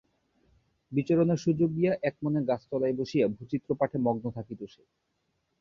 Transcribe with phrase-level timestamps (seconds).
[0.91, 4.81] বিচরণের সুযোগ দিয়া একমনে গাছতলায় বসিয়া ভুচিত্র পাঠে মগ্ন থাকিত-সে।